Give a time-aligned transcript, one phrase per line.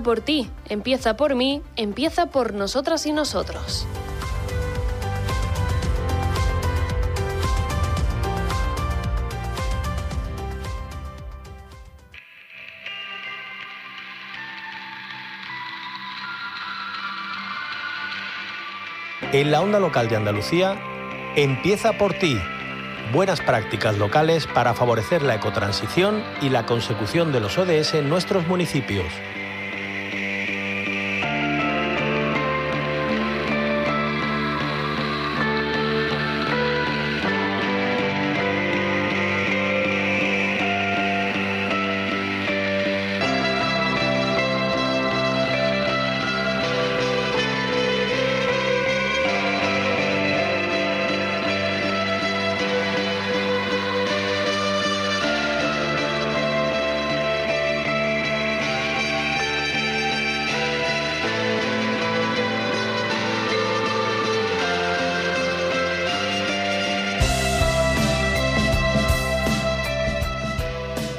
[0.00, 3.86] por ti, empieza por mí, empieza por nosotras y nosotros.
[19.34, 20.80] En la onda local de Andalucía,
[21.34, 22.38] empieza por ti.
[23.12, 28.46] Buenas prácticas locales para favorecer la ecotransición y la consecución de los ODS en nuestros
[28.46, 29.06] municipios.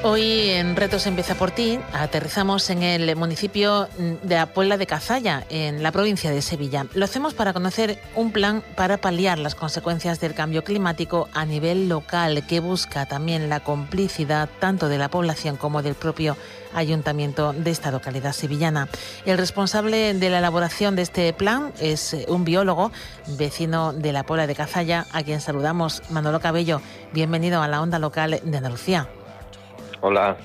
[0.07, 3.87] Hoy en Retos Empieza por ti aterrizamos en el municipio
[4.21, 6.85] de la de Cazalla, en la provincia de Sevilla.
[6.93, 11.89] Lo hacemos para conocer un plan para paliar las consecuencias del cambio climático a nivel
[11.89, 16.37] local que busca también la complicidad tanto de la población como del propio
[16.75, 18.87] ayuntamiento de esta localidad sevillana.
[19.25, 22.91] El responsable de la elaboración de este plan es un biólogo,
[23.39, 26.79] vecino de la Puebla de Cazalla, a quien saludamos, Manolo Cabello.
[27.11, 29.09] Bienvenido a la onda local de Andalucía.
[30.07, 30.37] Hola,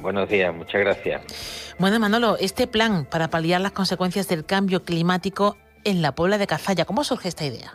[0.00, 1.76] buenos días, muchas gracias.
[1.78, 6.48] Bueno, Manolo, este plan para paliar las consecuencias del cambio climático en la Puebla de
[6.48, 7.74] Cazalla, ¿cómo surge esta idea?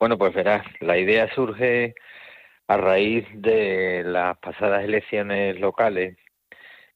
[0.00, 1.94] Bueno, pues verás, la idea surge
[2.66, 6.16] a raíz de las pasadas elecciones locales.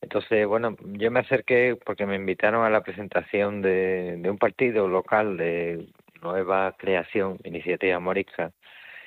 [0.01, 4.89] Entonces, bueno, yo me acerqué porque me invitaron a la presentación de, de un partido
[4.89, 5.87] local de
[6.21, 8.51] nueva creación, Iniciativa Morisca,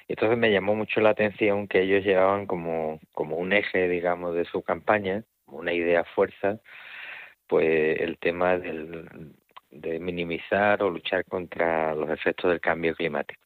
[0.07, 4.45] entonces me llamó mucho la atención que ellos llevaban como, como un eje, digamos, de
[4.45, 6.59] su campaña, una idea fuerza,
[7.47, 9.33] pues el tema del,
[9.71, 13.41] de minimizar o luchar contra los efectos del cambio climático.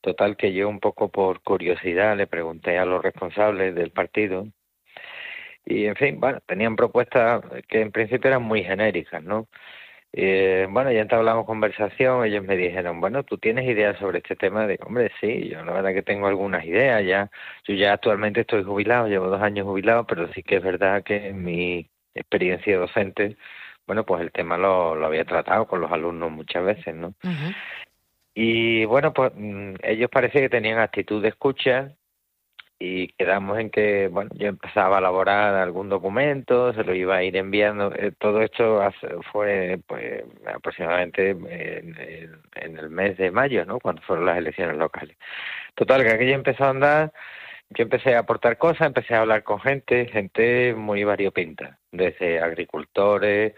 [0.00, 4.46] Total que yo un poco por curiosidad le pregunté a los responsables del partido
[5.64, 9.48] y en fin, bueno, tenían propuestas que en principio eran muy genéricas, ¿no?
[10.16, 14.64] Eh, bueno, ya entablamos conversación, ellos me dijeron, bueno, ¿tú tienes ideas sobre este tema?
[14.68, 17.28] Digo, hombre, sí, yo la verdad que tengo algunas ideas, ya,
[17.66, 21.28] yo ya actualmente estoy jubilado, llevo dos años jubilado, pero sí que es verdad que
[21.30, 23.36] en mi experiencia docente,
[23.88, 27.14] bueno, pues el tema lo, lo había tratado con los alumnos muchas veces, ¿no?
[28.34, 31.96] Y bueno, pues mm, ellos parece que tenían actitud de escucha
[32.78, 37.22] y quedamos en que, bueno, yo empezaba a elaborar algún documento, se lo iba a
[37.22, 37.92] ir enviando.
[37.94, 38.80] Eh, todo esto
[39.32, 41.96] fue, pues, aproximadamente en,
[42.54, 43.78] el mes de mayo, ¿no?
[43.80, 45.16] Cuando fueron las elecciones locales.
[45.74, 47.12] Total, que aquello empezó a andar,
[47.70, 53.54] yo empecé a aportar cosas, empecé a hablar con gente, gente muy variopinta, desde agricultores,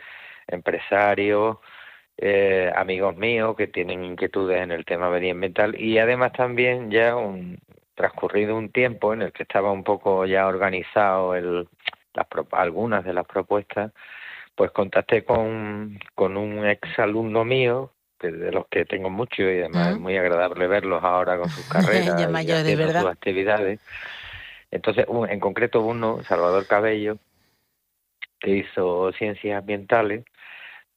[0.46, 1.58] empresarios,
[2.18, 7.58] eh, amigos míos que tienen inquietudes en el tema medioambiental y además también ya un,
[7.96, 11.66] transcurrido un tiempo en el que estaba un poco ya organizado el,
[12.14, 13.92] las, algunas de las propuestas,
[14.54, 19.92] pues contacté con, con un ex alumno mío de los que tengo mucho y además
[19.92, 23.80] es muy agradable verlos ahora con sus carreras y sus actividades.
[24.70, 27.18] Entonces, en concreto uno, Salvador Cabello,
[28.40, 30.24] que hizo ciencias ambientales,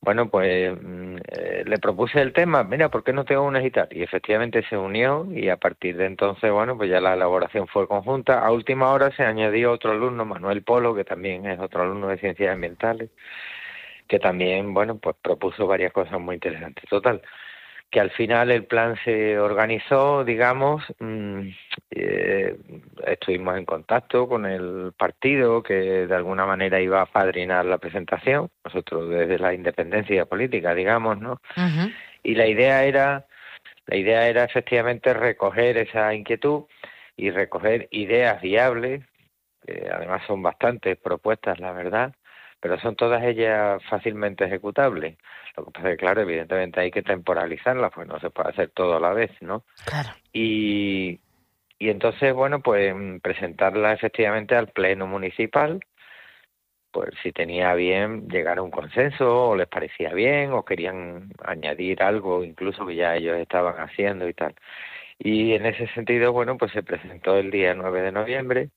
[0.01, 3.71] bueno, pues mm, eh, le propuse el tema, mira, ¿por qué no te unes y
[3.71, 3.87] tal?
[3.91, 7.87] Y efectivamente se unió y a partir de entonces, bueno, pues ya la elaboración fue
[7.87, 8.45] conjunta.
[8.45, 12.17] A última hora se añadió otro alumno, Manuel Polo, que también es otro alumno de
[12.17, 13.09] ciencias ambientales,
[14.07, 16.85] que también, bueno, pues propuso varias cosas muy interesantes.
[16.89, 17.21] Total,
[17.89, 21.39] que al final el plan se organizó, digamos, mm,
[21.91, 22.55] eh,
[23.05, 28.49] estuvimos en contacto con el partido que de alguna manera iba a padrinar la presentación,
[28.63, 31.41] nosotros desde la independencia política, digamos, ¿no?
[32.21, 33.25] Y la idea era,
[33.87, 36.65] la idea era efectivamente recoger esa inquietud
[37.17, 39.03] y recoger ideas viables,
[39.65, 42.13] que además son bastantes propuestas, la verdad,
[42.59, 45.17] pero son todas ellas fácilmente ejecutables.
[45.55, 48.69] Lo que pasa es que, claro, evidentemente hay que temporalizarlas, pues no se puede hacer
[48.71, 49.63] todo a la vez, ¿no?
[49.85, 50.09] Claro.
[50.33, 51.19] Y,
[51.77, 55.79] y entonces, bueno, pues presentarla efectivamente al Pleno Municipal,
[56.91, 62.01] pues si tenía bien llegar a un consenso o les parecía bien o querían añadir
[62.01, 64.55] algo incluso que ya ellos estaban haciendo y tal.
[65.19, 68.69] Y en ese sentido, bueno, pues se presentó el día 9 de noviembre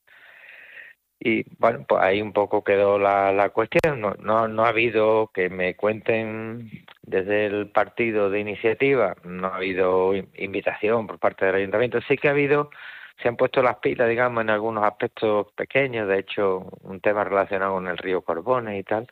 [1.24, 4.00] y bueno, pues ahí un poco quedó la, la cuestión.
[4.00, 9.56] No, no, no ha habido que me cuenten desde el partido de iniciativa, no ha
[9.56, 12.00] habido invitación por parte del ayuntamiento.
[12.08, 12.70] Sí que ha habido,
[13.22, 17.74] se han puesto las pilas, digamos, en algunos aspectos pequeños, de hecho, un tema relacionado
[17.74, 19.06] con el río Corbones y tal,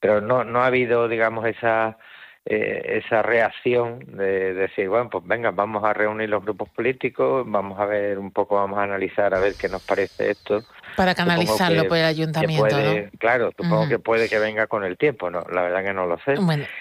[0.00, 1.98] pero no, no ha habido, digamos, esa
[2.46, 7.80] eh, esa reacción de, decir, bueno, pues venga, vamos a reunir los grupos políticos, vamos
[7.80, 10.62] a ver un poco, vamos a analizar a ver qué nos parece esto.
[10.94, 12.76] Para canalizarlo por el ayuntamiento,
[13.18, 16.18] Claro, supongo que puede que venga con el tiempo, no la verdad que no lo
[16.18, 16.34] sé.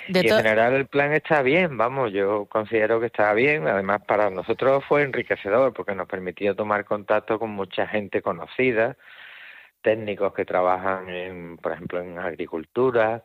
[0.10, 4.30] y en general el plan está bien, vamos, yo considero que está bien, además para
[4.30, 8.98] nosotros fue enriquecedor porque nos permitió tomar contacto con mucha gente conocida,
[9.82, 13.24] técnicos que trabajan, en, por ejemplo, en agricultura,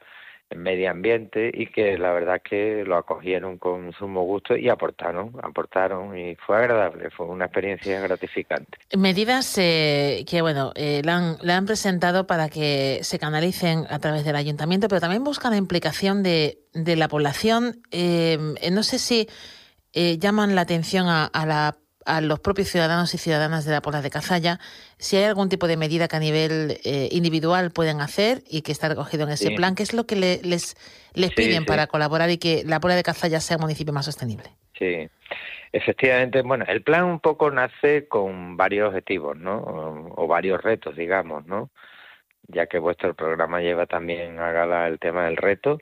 [0.57, 6.17] medio ambiente y que la verdad que lo acogieron con sumo gusto y aportaron, aportaron
[6.17, 8.79] y fue agradable, fue una experiencia gratificante.
[8.97, 14.25] Medidas eh, que, bueno, eh, la, han, han, presentado para que se canalicen a través
[14.25, 17.83] del ayuntamiento, pero también buscan la implicación de, de la población.
[17.91, 18.39] Eh,
[18.73, 19.29] no sé si
[19.93, 21.77] llaman la atención a, a la
[22.09, 24.59] a los propios ciudadanos y ciudadanas de la Pola de Cazalla
[24.97, 28.73] si hay algún tipo de medida que a nivel eh, individual pueden hacer y que
[28.73, 29.75] está recogido en ese plan.
[29.75, 30.43] ¿Qué es lo que les,
[31.15, 34.49] les piden para colaborar y que la Pola de Cazalla sea un municipio más sostenible?
[34.79, 35.07] Sí,
[35.73, 36.41] efectivamente.
[36.41, 40.15] Bueno, el plan un poco nace con varios objetivos, ¿no?
[40.17, 41.69] O, varios retos, digamos, ¿no?
[42.47, 45.79] Ya que vuestro programa lleva también a gala el tema del reto.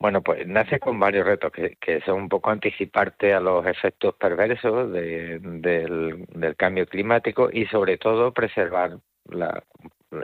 [0.00, 4.92] Bueno, pues nace con varios retos que, son un poco anticiparte a los efectos perversos
[4.92, 9.64] del, cambio climático y sobre todo preservar la,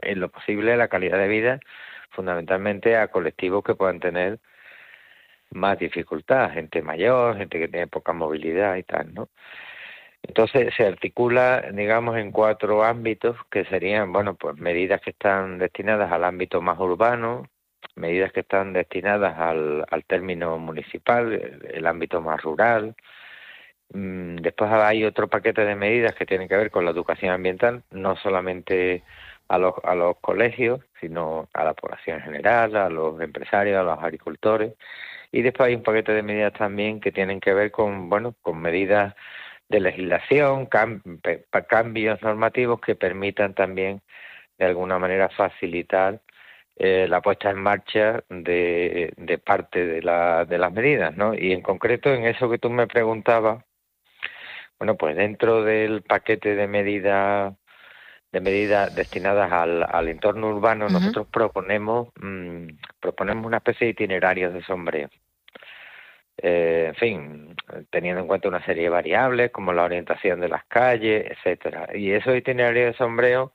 [0.03, 1.61] en lo posible la calidad de vida
[2.11, 4.38] fundamentalmente a colectivos que puedan tener
[5.50, 9.29] más dificultad, gente mayor, gente que tiene poca movilidad y tal, ¿no?
[10.23, 16.11] Entonces se articula, digamos, en cuatro ámbitos que serían, bueno, pues medidas que están destinadas
[16.12, 17.49] al ámbito más urbano,
[17.97, 22.95] medidas que están destinadas al, al término municipal, el, ámbito más rural.
[23.93, 27.85] Mm, después hay otro paquete de medidas que tienen que ver con la educación ambiental,
[27.91, 29.03] no solamente
[29.49, 33.82] a los, a los colegios, sino a la población en general, a los empresarios, a
[33.82, 34.75] los agricultores.
[35.32, 38.61] Y después hay un paquete de medidas también que tienen que ver con, bueno, con
[38.61, 39.15] medidas
[39.69, 44.03] de legislación, cambios normativos que permitan también
[44.58, 46.20] de alguna manera facilitar
[46.77, 51.35] eh, la puesta en marcha de, de parte de, la, de las medidas, ¿no?
[51.35, 53.65] Y en concreto en eso que tú me preguntabas,
[54.79, 57.55] bueno, pues dentro del paquete de medidas
[58.33, 62.67] de medidas destinadas al, al entorno urbano, nosotros proponemos mm,
[62.99, 65.09] proponemos una especie de itinerario de sombreo.
[66.39, 67.57] Eh, en fin,
[67.91, 71.89] teniendo en cuenta una serie de variables como la orientación de las calles, etcétera.
[71.95, 73.53] Y esos itinerarios de sombreo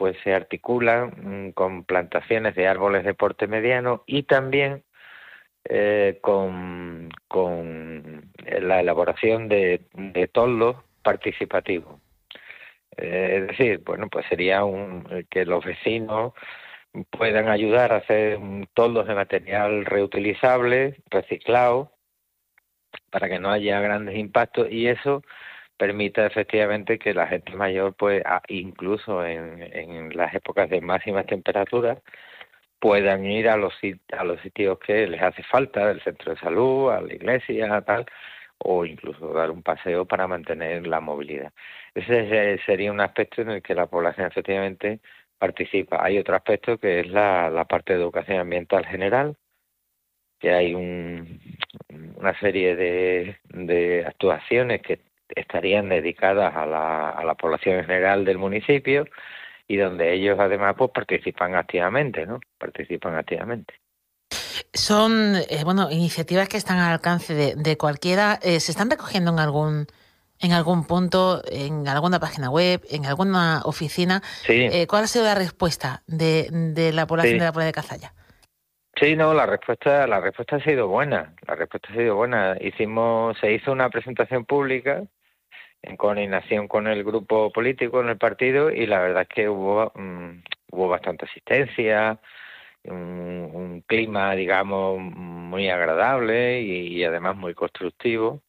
[0.00, 4.82] pues se articulan mm, con plantaciones de árboles de porte mediano y también
[5.64, 7.10] eh, con,
[8.62, 9.82] la elaboración de,
[10.32, 12.00] toldos participativos.
[12.96, 16.32] Eh, es decir, bueno, pues sería un, que los vecinos
[17.10, 18.38] puedan ayudar a hacer
[18.72, 21.92] toldos de material reutilizable, reciclado,
[23.10, 25.22] para que no haya grandes impactos y eso
[25.80, 31.98] permita efectivamente que la gente mayor, pues incluso en, las épocas de máximas temperaturas,
[32.80, 33.72] puedan ir a los,
[34.18, 38.04] a los sitios que les hace falta, el centro de salud, a la iglesia, tal,
[38.58, 41.52] o incluso dar un paseo para mantener la movilidad.
[41.94, 45.00] Ese sería un aspecto en el que la población efectivamente
[45.38, 46.04] participa.
[46.04, 49.36] Hay otro aspecto que es la, la parte de educación ambiental general,
[50.38, 51.40] que hay un,
[52.16, 58.38] una serie de, de actuaciones que estarían dedicadas a la, a la población general del
[58.38, 59.06] municipio
[59.68, 62.40] y donde ellos además pues participan activamente, ¿no?
[62.58, 63.74] Participan activamente.
[64.72, 68.38] Son, eh, bueno, iniciativas que están al alcance de, de cualquiera.
[68.42, 69.86] Eh, ¿Se están recogiendo en algún
[70.42, 74.22] en algún punto, en alguna página web, en alguna oficina?
[74.24, 74.68] Sí.
[74.72, 78.14] Eh, ¿Cuál ha sido la respuesta de, de la población de la Puebla de Cazalla?
[78.98, 81.34] Sí, no, la respuesta, la respuesta ha sido buena.
[81.46, 82.56] La respuesta ha sido buena.
[82.60, 85.04] Hicimos, se hizo una presentación pública
[85.82, 89.92] en coordinación con el grupo político en el partido y la verdad es que hubo
[89.94, 92.18] mm, bastante asistencia,
[92.84, 98.42] un, clima, digamos, muy agradable y, además muy constructivo.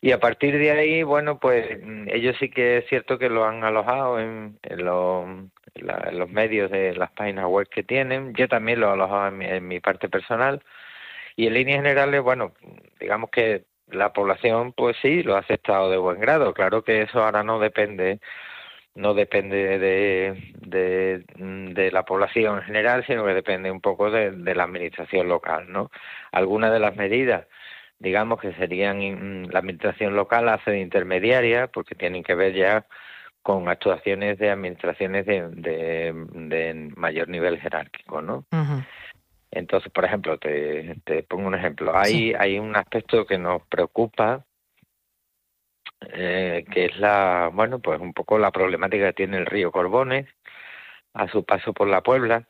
[0.00, 3.44] Y a partir de ahí, bueno, pues mm, ellos sí que es cierto que lo
[3.44, 7.82] han alojado en, en, lo, en, la, en los medios de las páginas web que
[7.82, 8.34] tienen.
[8.34, 10.62] Yo también lo he alojado en mi, en mi parte personal.
[11.36, 12.52] Y en líneas generales, bueno,
[13.00, 16.54] digamos que la población, pues sí, lo ha aceptado de buen grado.
[16.54, 18.20] Claro que eso ahora no depende
[18.96, 21.22] no depende de,
[21.74, 25.90] de, la población en general, sino que depende un poco de, la administración local, ¿no?
[26.32, 27.46] Algunas de las medidas,
[27.98, 32.86] digamos que serían la administración local hace de intermediaria, porque tienen que ver ya
[33.42, 38.46] con actuaciones de administraciones de, mayor nivel jerárquico, ¿no?
[39.56, 41.96] Entonces, por ejemplo, te, te pongo un ejemplo.
[41.96, 42.34] Hay, sí.
[42.38, 44.44] hay un aspecto que nos preocupa
[46.12, 50.26] eh, que es la, bueno, pues un poco la problemática que tiene el río Corbones
[51.14, 52.46] a su paso por la Puebla,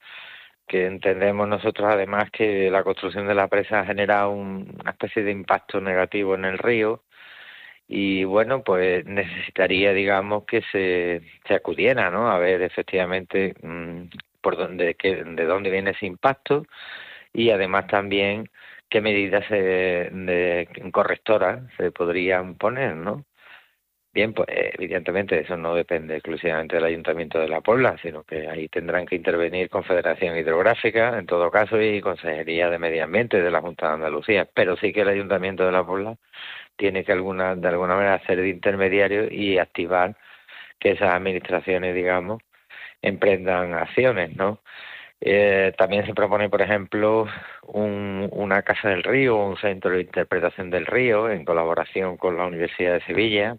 [0.66, 5.22] que entendemos nosotros además que la construcción de la presa ha generado un, una especie
[5.22, 7.04] de impacto negativo en el río
[7.88, 12.30] y bueno, pues necesitaría, digamos, que se, se acudiera, ¿no?
[12.30, 14.06] A ver efectivamente mmm,
[14.46, 16.66] por dónde, de dónde viene ese impacto
[17.32, 18.48] y además también
[18.88, 23.24] qué medidas de, correctoras se podrían poner, ¿no?
[24.12, 28.68] Bien, pues evidentemente eso no depende exclusivamente del Ayuntamiento de La Puebla, sino que ahí
[28.68, 33.60] tendrán que intervenir Confederación Hidrográfica, en todo caso, y Consejería de Medio Ambiente de la
[33.60, 34.48] Junta de Andalucía.
[34.54, 36.16] Pero sí que el Ayuntamiento de La Puebla
[36.76, 40.16] tiene que alguna, de alguna manera hacer de intermediario y activar
[40.78, 42.42] que esas administraciones, digamos,
[43.02, 44.60] emprendan acciones, ¿no?
[45.20, 47.26] Eh, también se propone, por ejemplo,
[47.62, 52.46] un, una casa del río, un centro de interpretación del río, en colaboración con la
[52.46, 53.56] Universidad de Sevilla,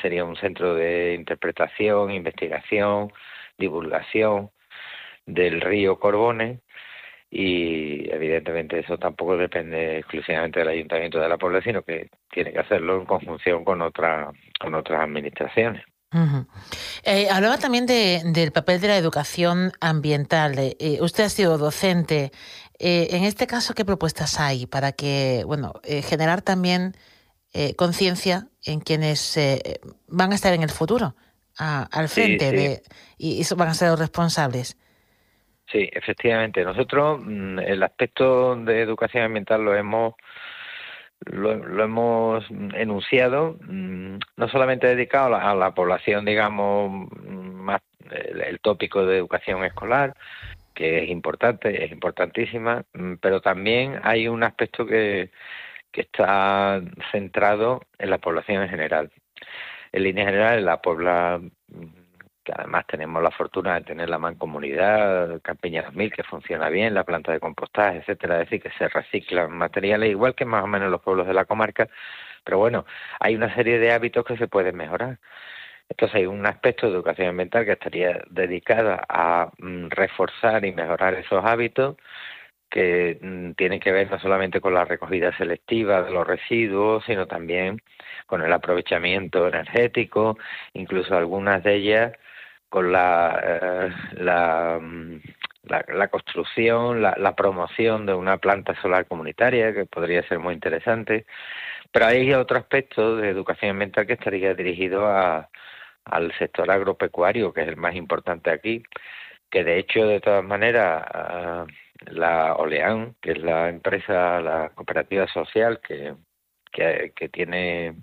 [0.00, 3.12] sería un centro de interpretación, investigación,
[3.58, 4.50] divulgación
[5.26, 6.60] del río Corbones
[7.30, 12.58] y evidentemente eso tampoco depende exclusivamente del ayuntamiento de la Puebla, sino que tiene que
[12.60, 15.82] hacerlo en conjunción con otra, con otras administraciones.
[16.12, 16.46] Uh -huh.
[17.04, 20.54] eh, hablaba también de, del papel de la educación ambiental.
[20.58, 22.32] Eh, usted ha sido docente.
[22.78, 26.94] Eh, en este caso, ¿qué propuestas hay para que, bueno, eh, generar también
[27.54, 31.14] eh, conciencia en quienes eh, van a estar en el futuro
[31.58, 32.56] a, al frente sí, sí.
[32.56, 32.82] de
[33.18, 34.76] y, y van a ser los responsables.
[35.70, 36.64] Sí, efectivamente.
[36.64, 40.14] Nosotros mm, el aspecto de educación ambiental lo hemos
[41.26, 49.18] lo, hemos enunciado mm, no solamente dedicado a la, población, digamos, más el, tópico de
[49.18, 50.14] educación escolar,
[50.74, 55.30] que es importante, es importantísima, mm, pero también hay un aspecto que
[55.92, 56.80] que está
[57.12, 59.12] centrado en la población en general.
[59.92, 61.40] En línea general, en la Puebla,
[62.44, 67.04] que además tenemos la fortuna de tener la mancomunidad, Campiña 2000, que funciona bien, la
[67.04, 70.90] planta de compostaje, etcétera, es decir, que se reciclan materiales igual que más o menos
[70.90, 71.88] los pueblos de la comarca,
[72.44, 72.84] pero bueno,
[73.20, 75.18] hay una serie de hábitos que se pueden mejorar.
[75.88, 81.14] Entonces hay un aspecto de educación ambiental que estaría dedicada a mm, reforzar y mejorar
[81.14, 81.96] esos hábitos,
[82.70, 87.26] que mm, tienen que ver no solamente con la recogida selectiva de los residuos, sino
[87.26, 87.80] también
[88.26, 90.38] con el aprovechamiento energético,
[90.74, 92.12] incluso algunas de ellas
[92.72, 95.20] con la, eh, la, mm,
[95.64, 101.26] la, la, construcción, la, promoción de una planta solar comunitaria, que podría ser muy interesante.
[101.92, 105.50] Pero hay otro aspecto de educación ambiental que estaría dirigido a,
[106.06, 108.82] al sector agropecuario, que es el más importante aquí,
[109.50, 111.66] que de hecho, de todas maneras, uh,
[112.10, 116.14] la Olean, que es la empresa, la cooperativa social que,
[116.72, 117.96] que, que tiene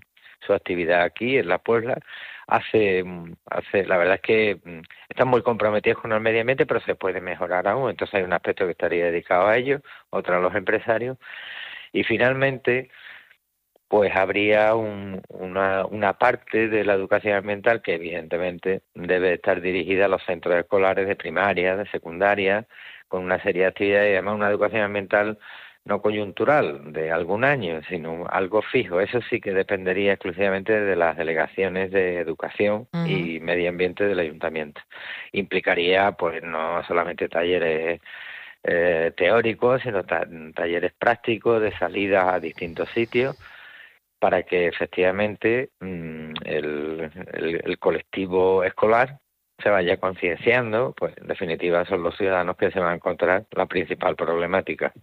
[0.45, 1.97] su actividad aquí en La Puebla.
[2.51, 3.03] Hace,
[3.45, 6.95] hace, la verdad es que mm, están muy comprometidos con el medio ambiente, pero se
[6.95, 7.91] puede mejorar aún.
[7.91, 11.17] Entonces hay un aspecto que estaría dedicado a ellos, otro a los empresarios.
[11.93, 12.89] Y finalmente,
[13.87, 20.07] pues habría una, una parte de la educación ambiental que evidentemente debe estar dirigida a
[20.09, 22.67] los centros escolares de primaria, de secundaria,
[23.07, 25.39] con una serie de actividades y además una educación ambiental
[25.85, 28.99] no coyuntural de algún año, sino algo fijo.
[29.01, 34.81] Eso sí que dependería exclusivamente de las delegaciones de educación y medio ambiente del ayuntamiento.
[35.31, 38.01] Implicaría, pues, no solamente talleres
[38.63, 43.37] eh, teóricos, sino talleres prácticos de salida a distintos sitios
[44.19, 49.19] para que efectivamente mm, el, colectivo escolar
[49.57, 53.65] se vaya concienciando, pues en definitiva son los ciudadanos que se van a encontrar la
[53.65, 54.93] principal problemática.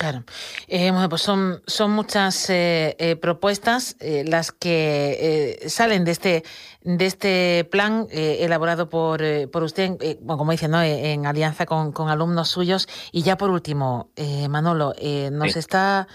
[0.00, 0.24] Claro.
[0.66, 6.44] Eh, bueno, pues son, son muchas eh, eh, propuestas las que salen de este,
[6.80, 9.90] de este plan elaborado por, por usted,
[10.20, 10.82] bueno, como dice, ¿no?
[10.82, 12.88] en alianza con, con, alumnos suyos.
[13.12, 14.10] Y ya por último,
[14.48, 14.94] Manolo,
[15.30, 16.08] nos está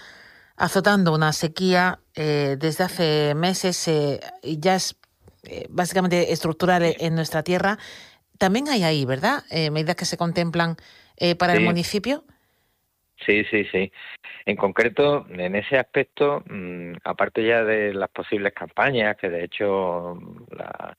[0.56, 4.96] azotando una sequía eh, desde hace meses eh, y ya es
[5.44, 7.78] eh, básicamente estructural en nuestra tierra.
[8.38, 9.44] También hay ahí, ¿verdad?
[9.50, 10.76] medidas que se contemplan
[11.38, 12.24] para el municipio.
[13.24, 13.90] Sí, sí, sí.
[14.44, 20.18] En concreto, en ese aspecto, mm, aparte ya de las posibles campañas, que de hecho
[20.50, 20.96] la,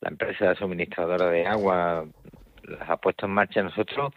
[0.00, 2.06] la empresa suministradora de agua
[2.62, 4.12] las ha puesto en marcha, nosotros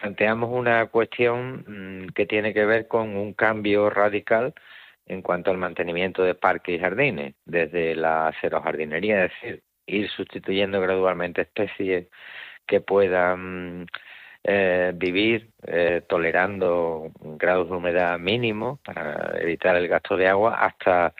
[0.00, 1.64] planteamos una cuestión
[2.06, 4.54] mm, que tiene que ver con un cambio radical
[5.06, 10.80] en cuanto al mantenimiento de parques y jardines, desde la jardinería, es decir, ir sustituyendo
[10.80, 12.08] gradualmente especies
[12.66, 13.86] que puedan
[14.48, 21.12] eh, vivir eh, tolerando grados de humedad mínimo para evitar el gasto de agua hasta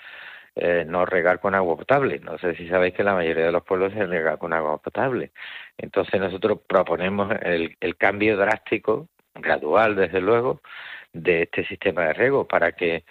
[0.54, 2.20] eh, no regar con agua potable.
[2.20, 5.32] No sé si sabéis que la mayoría de los pueblos se rega con agua potable.
[5.76, 10.60] Entonces nosotros proponemos el, el cambio drástico, gradual desde luego,
[11.12, 13.04] de este sistema de riego para que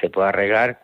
[0.00, 0.82] se pueda regar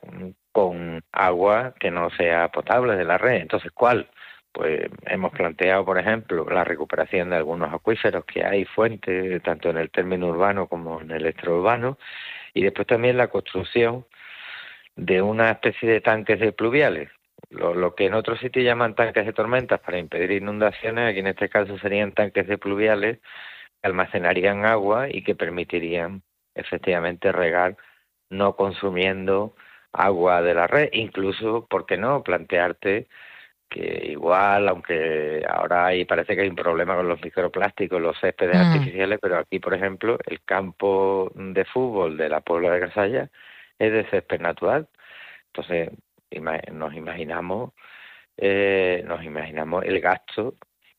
[0.50, 3.42] con agua que no sea potable de la red.
[3.42, 4.08] Entonces, ¿cuál?
[4.52, 9.78] Pues hemos planteado, por ejemplo, la recuperación de algunos acuíferos que hay fuentes, tanto en
[9.78, 11.98] el término urbano como en el extraurbano,
[12.54, 14.06] y después también la construcción
[14.96, 17.10] de una especie de tanques de pluviales.
[17.50, 21.48] Lo, que en otros sitios llaman tanques de tormentas para impedir inundaciones, aquí en este
[21.48, 26.22] caso serían tanques de pluviales que almacenarían agua y que permitirían
[26.54, 27.76] efectivamente regar
[28.30, 29.54] no consumiendo
[29.92, 30.90] agua de la red.
[30.92, 33.08] Incluso, ¿por qué no?, plantearte
[33.72, 38.56] que igual, aunque ahora hay, parece que hay un problema con los microplásticos, los céspedes
[38.56, 38.60] mm.
[38.60, 43.30] artificiales, pero aquí, por ejemplo, el campo de fútbol de la Puebla de Casalla
[43.78, 44.88] es de césped natural.
[45.46, 45.90] Entonces,
[46.72, 47.72] nos imaginamos,
[48.36, 50.56] eh, nos imaginamos el gasto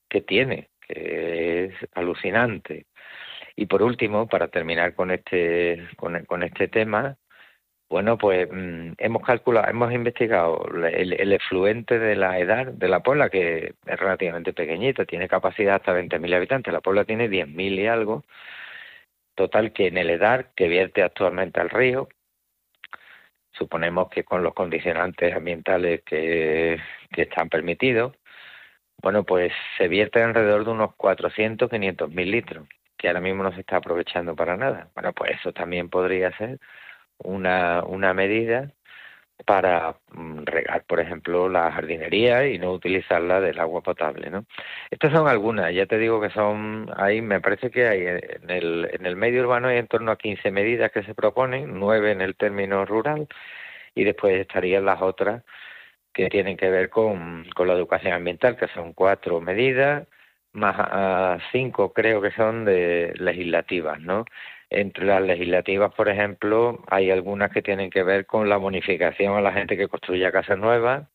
[0.09, 2.87] que tiene, que es alucinante.
[3.55, 7.17] Y por último, para terminar con este, con, con este tema,
[7.89, 13.29] bueno, pues mm, hemos calculado, hemos investigado el, efluente de la edad de la Puebla,
[13.29, 18.23] que es relativamente pequeñita, tiene capacidad hasta 20.000 habitantes, la Puebla tiene 10.000 y algo,
[19.35, 22.09] total que en el EDAR, que vierte actualmente al río,
[23.53, 26.79] suponemos que con los condicionantes ambientales que,
[27.15, 28.13] están permitidos,
[29.01, 32.67] bueno, pues se vierte alrededor de unos 400, 500 mil litros,
[32.97, 34.89] que ahora mismo no se está aprovechando para nada.
[34.95, 36.59] Bueno, pues eso también podría ser
[37.23, 38.71] una, una medida
[39.45, 44.45] para mm, regar, por ejemplo, la jardinería y no utilizarla del agua potable, ¿no?
[44.91, 48.89] Estas son algunas, ya te digo que son, ahí me parece que hay en el,
[48.93, 52.21] en el medio urbano hay en torno a 15 medidas que se proponen, nueve en
[52.21, 53.27] el término rural
[53.95, 55.43] y después estarían las otras
[56.13, 60.07] que tienen que ver con, con la educación ambiental, que son cuatro medidas,
[60.53, 64.25] más ah, cinco creo que son de legislativas, ¿no?
[64.73, 69.41] Entre las legislativas, por ejemplo, hay algunas que tienen que ver con la bonificación a
[69.41, 71.07] la gente que construya casas nuevas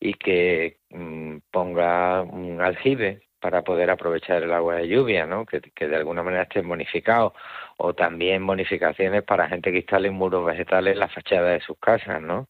[0.00, 5.46] y que mm, ponga un aljibe para poder aprovechar el agua de lluvia, ¿no?
[5.46, 7.32] Que, de alguna manera estén bonificados.
[7.76, 12.20] O también bonificaciones para gente que instale muros vegetales en la fachada de sus casas,
[12.20, 12.48] ¿no?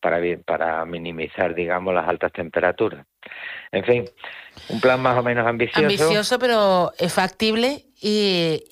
[0.00, 3.04] Para, para minimizar, digamos, las altas temperaturas.
[3.70, 4.04] En fin,
[4.68, 5.80] un plan más o menos ambicioso.
[5.80, 8.62] Ambicioso, pero es factible y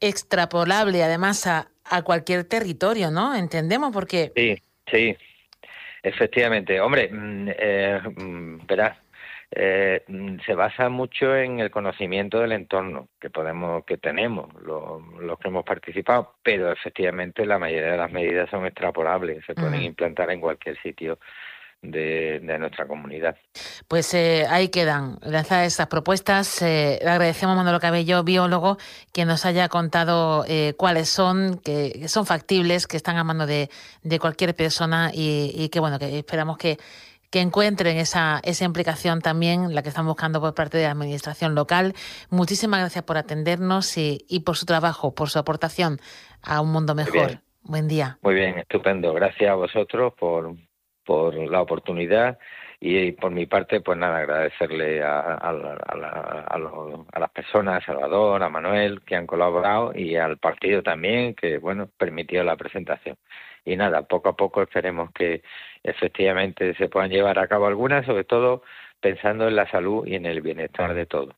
[0.00, 3.34] extrapolable además a, a cualquier territorio, ¿no?
[3.34, 4.32] Entendemos porque...
[4.34, 4.56] Sí,
[4.90, 5.16] sí,
[6.02, 6.80] efectivamente.
[6.80, 8.98] Hombre, mm, eh, mm, verás,
[9.56, 10.02] eh,
[10.44, 15.64] se basa mucho en el conocimiento del entorno que podemos que tenemos los que hemos
[15.64, 20.76] participado pero efectivamente la mayoría de las medidas son extrapolables se pueden implantar en cualquier
[20.82, 21.20] sitio
[21.90, 23.36] de, nuestra comunidad.
[23.88, 26.62] Pues eh, ahí quedan lanzadas estas propuestas.
[26.62, 28.78] Eh, agradecemos a Manolo Cabello, biólogo,
[29.12, 33.68] que nos haya contado eh, cuáles son, que, son factibles, que están a mano de,
[34.20, 36.78] cualquier persona y, que bueno, que esperamos que,
[37.30, 41.54] que encuentren esa, esa implicación también, la que están buscando por parte de la Administración
[41.54, 41.94] local.
[42.30, 45.98] Muchísimas gracias por atendernos y, y por su trabajo, por su aportación
[46.42, 47.40] a un mundo mejor.
[47.62, 48.18] Buen día.
[48.20, 49.14] Muy bien, estupendo.
[49.14, 50.54] Gracias a vosotros por,
[51.04, 52.38] por la oportunidad
[52.80, 58.50] y por mi parte, pues nada, agradecerle a, a, a, las personas, a Salvador, a
[58.50, 63.16] Manuel, que han colaborado y al partido también, que bueno, permitió la presentación.
[63.64, 65.42] Y nada, poco a poco esperemos que
[65.82, 68.62] efectivamente se puedan llevar a cabo algunas, sobre todo
[69.00, 71.34] pensando en la salud y en el bienestar de todos.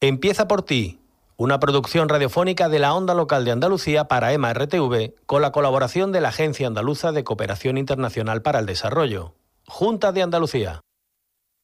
[0.00, 0.98] Empieza por ti
[1.36, 6.12] una producción radiofónica de la onda local de Andalucía para EMA RTV con la colaboración
[6.12, 9.34] de la Agencia Andaluza de Cooperación Internacional para el Desarrollo.
[9.66, 10.80] Junta de Andalucía.